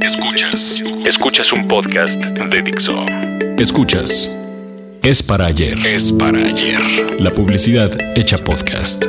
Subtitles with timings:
[0.00, 0.82] Escuchas.
[1.04, 3.04] Escuchas un podcast de Dixo.
[3.58, 4.34] Escuchas.
[5.02, 5.76] Es para ayer.
[5.86, 6.80] Es para ayer.
[7.20, 9.04] La publicidad hecha podcast.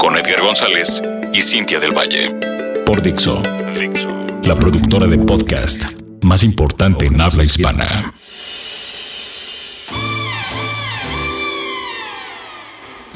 [0.00, 1.02] Con Edgar González
[1.32, 2.32] y Cintia del Valle.
[2.84, 3.40] Por Dixo.
[4.42, 5.84] La productora de podcast
[6.22, 8.12] más importante en habla hispana.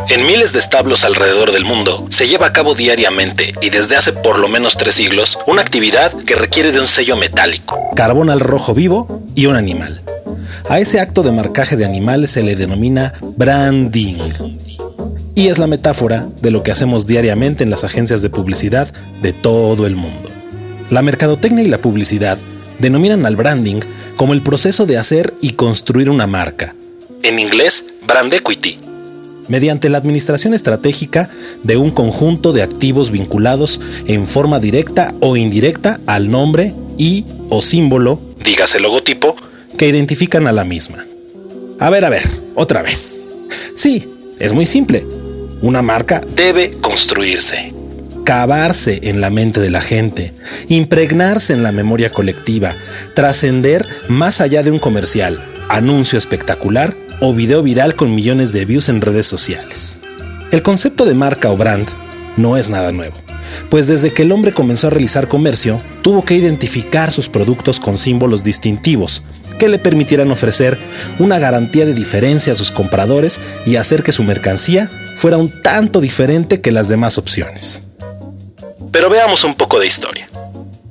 [0.09, 4.12] En miles de establos alrededor del mundo se lleva a cabo diariamente y desde hace
[4.12, 8.41] por lo menos tres siglos una actividad que requiere de un sello metálico, carbón al
[8.41, 10.00] rojo vivo y un animal.
[10.68, 14.18] A ese acto de marcaje de animales se le denomina branding.
[15.35, 18.93] Y es la metáfora de lo que hacemos diariamente en las agencias de publicidad
[19.23, 20.31] de todo el mundo.
[20.90, 22.39] La mercadotecnia y la publicidad
[22.79, 23.81] denominan al branding
[24.17, 26.75] como el proceso de hacer y construir una marca.
[27.23, 28.89] En inglés, brand equity
[29.50, 31.29] mediante la administración estratégica
[31.63, 37.61] de un conjunto de activos vinculados en forma directa o indirecta al nombre y o
[37.61, 39.36] símbolo, dígase logotipo,
[39.77, 41.05] que identifican a la misma.
[41.78, 42.23] A ver, a ver,
[42.55, 43.27] otra vez.
[43.75, 45.05] Sí, es muy simple.
[45.62, 47.75] Una marca debe construirse,
[48.25, 50.33] cavarse en la mente de la gente,
[50.69, 52.77] impregnarse en la memoria colectiva,
[53.15, 58.89] trascender más allá de un comercial, anuncio espectacular o video viral con millones de views
[58.89, 60.01] en redes sociales.
[60.51, 61.87] El concepto de marca o brand
[62.37, 63.17] no es nada nuevo,
[63.69, 67.99] pues desde que el hombre comenzó a realizar comercio, tuvo que identificar sus productos con
[67.99, 69.23] símbolos distintivos
[69.59, 70.79] que le permitieran ofrecer
[71.19, 76.01] una garantía de diferencia a sus compradores y hacer que su mercancía fuera un tanto
[76.01, 77.83] diferente que las demás opciones.
[78.91, 80.29] Pero veamos un poco de historia.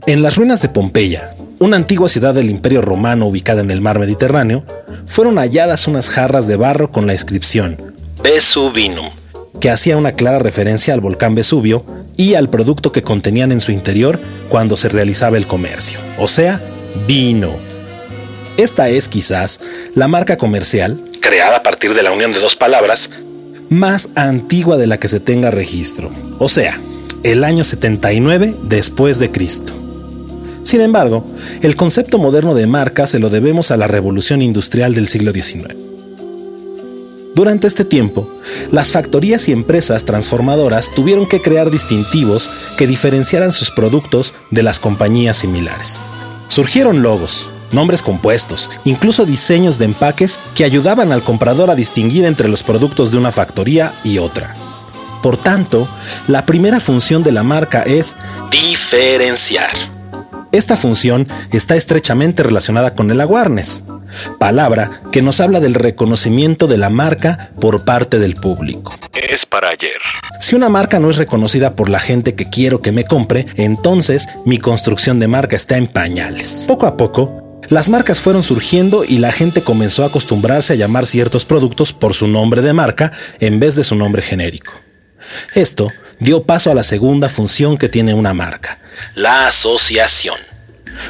[0.06, 4.00] En las ruinas de Pompeya, una antigua ciudad del Imperio Romano ubicada en el mar
[4.00, 4.64] Mediterráneo,
[5.10, 7.78] fueron halladas unas jarras de barro con la inscripción
[8.24, 9.10] Vesuvinum,
[9.60, 11.84] que hacía una clara referencia al volcán Vesubio
[12.16, 16.62] y al producto que contenían en su interior cuando se realizaba el comercio, o sea,
[17.08, 17.58] vino.
[18.58, 19.60] Esta es quizás
[19.96, 23.10] la marca comercial, creada a partir de la unión de dos palabras,
[23.70, 26.80] más antigua de la que se tenga registro, o sea,
[27.24, 29.79] el año 79 después de Cristo.
[30.64, 31.26] Sin embargo,
[31.62, 35.76] el concepto moderno de marca se lo debemos a la revolución industrial del siglo XIX.
[37.36, 38.30] Durante este tiempo,
[38.72, 44.80] las factorías y empresas transformadoras tuvieron que crear distintivos que diferenciaran sus productos de las
[44.80, 46.02] compañías similares.
[46.50, 52.50] Surgieron logos, nombres compuestos, incluso diseños de empaques que ayudaban al comprador a distinguir entre
[52.50, 54.56] los productos de una factoría y otra.
[55.22, 55.88] Por tanto,
[56.28, 58.16] la primera función de la marca es
[58.52, 59.99] diferenciar.
[60.52, 63.84] Esta función está estrechamente relacionada con el awareness,
[64.40, 68.96] palabra que nos habla del reconocimiento de la marca por parte del público.
[69.14, 70.00] Es para ayer.
[70.40, 74.28] Si una marca no es reconocida por la gente que quiero que me compre, entonces
[74.44, 76.66] mi construcción de marca está en pañales.
[76.68, 81.06] Poco a poco, las marcas fueron surgiendo y la gente comenzó a acostumbrarse a llamar
[81.06, 84.74] ciertos productos por su nombre de marca en vez de su nombre genérico.
[85.54, 88.80] Esto dio paso a la segunda función que tiene una marca,
[89.16, 90.38] la asociación.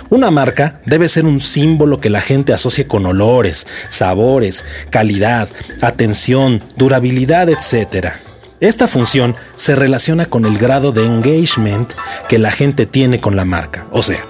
[0.09, 5.49] Una marca debe ser un símbolo que la gente asocie con olores, sabores, calidad,
[5.81, 8.13] atención, durabilidad, etc.
[8.59, 11.93] Esta función se relaciona con el grado de engagement
[12.27, 14.23] que la gente tiene con la marca, o sea,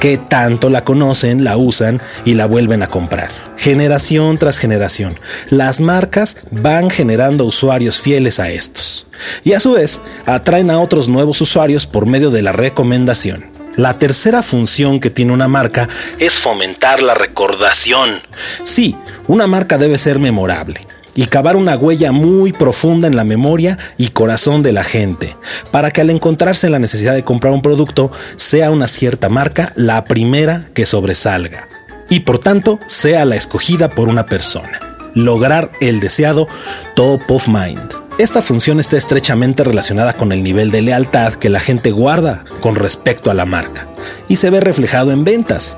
[0.00, 3.28] que tanto la conocen, la usan y la vuelven a comprar.
[3.56, 5.18] Generación tras generación,
[5.50, 9.06] las marcas van generando usuarios fieles a estos
[9.44, 13.44] y a su vez atraen a otros nuevos usuarios por medio de la recomendación.
[13.76, 18.20] La tercera función que tiene una marca es fomentar la recordación.
[18.64, 18.96] Sí,
[19.28, 20.89] una marca debe ser memorable
[21.20, 25.36] y cavar una huella muy profunda en la memoria y corazón de la gente,
[25.70, 29.74] para que al encontrarse en la necesidad de comprar un producto, sea una cierta marca
[29.76, 31.68] la primera que sobresalga,
[32.08, 34.80] y por tanto sea la escogida por una persona.
[35.12, 36.48] Lograr el deseado
[36.96, 37.92] top of mind.
[38.16, 42.76] Esta función está estrechamente relacionada con el nivel de lealtad que la gente guarda con
[42.76, 43.86] respecto a la marca
[44.26, 45.76] y se ve reflejado en ventas.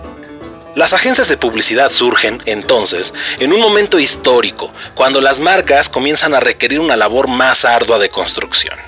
[0.74, 6.40] Las agencias de publicidad surgen, entonces, en un momento histórico, cuando las marcas comienzan a
[6.40, 8.78] requerir una labor más ardua de construcción.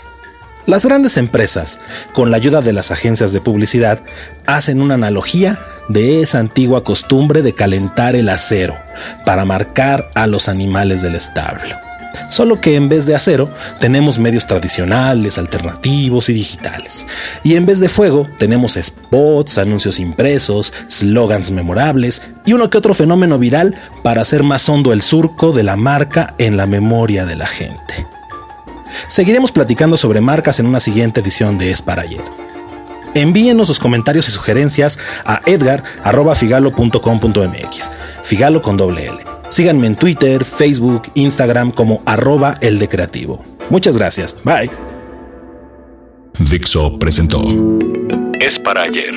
[0.66, 1.80] Las grandes empresas,
[2.14, 4.00] con la ayuda de las agencias de publicidad,
[4.46, 5.60] hacen una analogía
[5.90, 8.74] de esa antigua costumbre de calentar el acero
[9.26, 11.76] para marcar a los animales del establo.
[12.28, 13.50] Solo que en vez de acero
[13.80, 17.06] tenemos medios tradicionales, alternativos y digitales.
[17.42, 22.94] Y en vez de fuego tenemos spots, anuncios impresos, slogans memorables y uno que otro
[22.94, 27.36] fenómeno viral para hacer más hondo el surco de la marca en la memoria de
[27.36, 28.06] la gente.
[29.08, 32.22] Seguiremos platicando sobre marcas en una siguiente edición de Es para ayer.
[33.14, 37.90] Envíenos sus comentarios y sugerencias a edgar.figalo.com.mx.
[38.22, 39.33] Figalo con doble L.
[39.48, 43.42] Síganme en Twitter, Facebook, Instagram como arroba el de creativo.
[43.70, 44.36] Muchas gracias.
[44.44, 44.70] Bye.
[46.50, 47.40] Dixo presentó
[48.40, 49.14] Es para ayer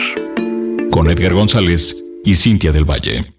[0.91, 3.36] con Edgar González y Cintia del Valle.